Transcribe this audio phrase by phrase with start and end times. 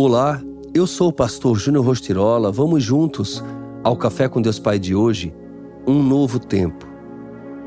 [0.00, 0.40] Olá,
[0.72, 2.52] eu sou o pastor Júnior Rostirola.
[2.52, 3.42] Vamos juntos
[3.82, 5.34] ao Café com Deus Pai de hoje,
[5.84, 6.86] um novo tempo.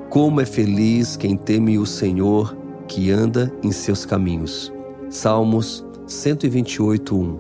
[0.10, 2.56] Como é feliz quem teme o Senhor,
[2.88, 4.72] que anda em seus caminhos.
[5.10, 7.40] Salmos 128, 1.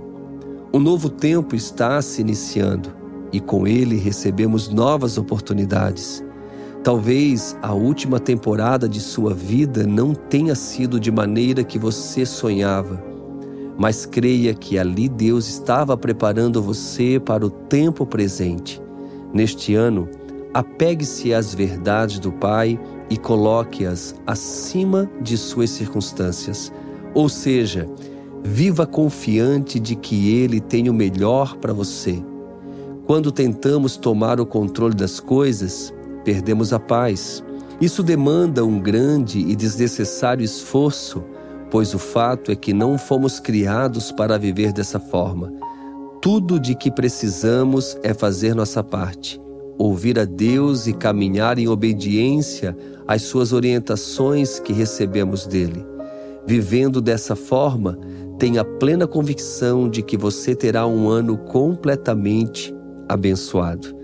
[0.73, 2.93] Um novo tempo está se iniciando
[3.31, 6.21] e com ele recebemos novas oportunidades.
[6.83, 13.10] Talvez a última temporada de sua vida não tenha sido de maneira que você sonhava
[13.81, 18.79] mas creia que ali Deus estava preparando você para o tempo presente.
[19.33, 20.07] Neste ano,
[20.53, 26.71] apegue-se às verdades do Pai e coloque-as acima de suas circunstâncias.
[27.15, 27.89] Ou seja,
[28.43, 32.23] viva confiante de que Ele tem o melhor para você.
[33.07, 35.91] Quando tentamos tomar o controle das coisas,
[36.23, 37.43] perdemos a paz.
[37.81, 41.23] Isso demanda um grande e desnecessário esforço
[41.71, 45.51] pois o fato é que não fomos criados para viver dessa forma.
[46.21, 49.41] Tudo de que precisamos é fazer nossa parte,
[49.77, 55.83] ouvir a Deus e caminhar em obediência às suas orientações que recebemos dele.
[56.45, 57.97] Vivendo dessa forma,
[58.37, 62.75] tenha plena convicção de que você terá um ano completamente
[63.07, 63.95] abençoado.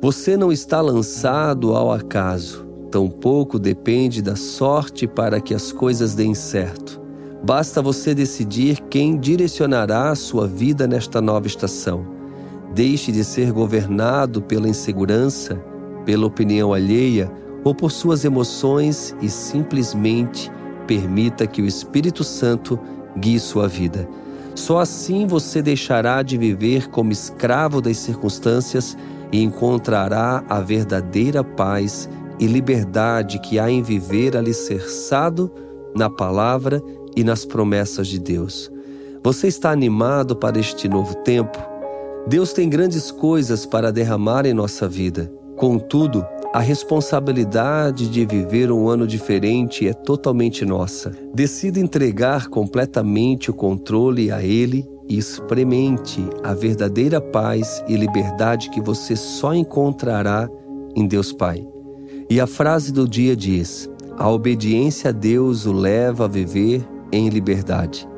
[0.00, 6.34] Você não está lançado ao acaso, tampouco depende da sorte para que as coisas deem
[6.34, 7.01] certo.
[7.44, 12.06] Basta você decidir quem direcionará a sua vida nesta nova estação.
[12.72, 15.56] Deixe de ser governado pela insegurança,
[16.04, 17.30] pela opinião alheia
[17.64, 20.50] ou por suas emoções e simplesmente
[20.86, 22.78] permita que o Espírito Santo
[23.18, 24.08] guie sua vida.
[24.54, 28.96] Só assim você deixará de viver como escravo das circunstâncias
[29.32, 35.50] e encontrará a verdadeira paz e liberdade que há em viver alicerçado
[35.94, 36.82] na palavra
[37.16, 38.70] e nas promessas de Deus.
[39.24, 41.58] Você está animado para este novo tempo?
[42.26, 45.32] Deus tem grandes coisas para derramar em nossa vida.
[45.56, 51.12] Contudo, a responsabilidade de viver um ano diferente é totalmente nossa.
[51.34, 58.80] Decida entregar completamente o controle a Ele e experimente a verdadeira paz e liberdade que
[58.80, 60.48] você só encontrará
[60.94, 61.66] em Deus Pai.
[62.28, 63.88] E a frase do dia diz:
[64.18, 68.08] A obediência a Deus o leva a viver em liberdade.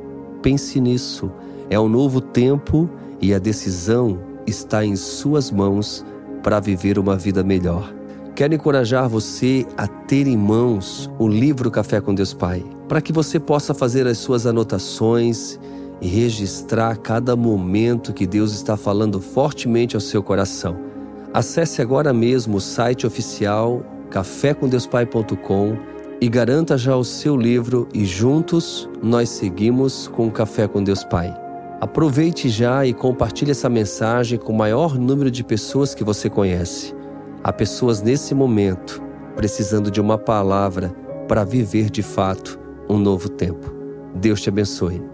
[0.41, 1.31] Pense nisso.
[1.69, 2.89] É um novo tempo
[3.21, 6.05] e a decisão está em suas mãos
[6.43, 7.93] para viver uma vida melhor.
[8.35, 13.13] Quero encorajar você a ter em mãos o livro Café com Deus Pai, para que
[13.13, 15.59] você possa fazer as suas anotações
[16.01, 20.77] e registrar cada momento que Deus está falando fortemente ao seu coração.
[21.33, 25.94] Acesse agora mesmo o site oficial cafécomdeuspai.com
[26.25, 31.05] e garanta já o seu livro e juntos nós seguimos com o Café com Deus
[31.05, 31.37] Pai.
[31.83, 36.95] Aproveite já e compartilhe essa mensagem com o maior número de pessoas que você conhece.
[37.43, 39.03] Há pessoas nesse momento
[39.37, 40.97] precisando de uma palavra
[41.29, 42.59] para viver de fato
[42.89, 43.71] um novo tempo.
[44.15, 45.14] Deus te abençoe.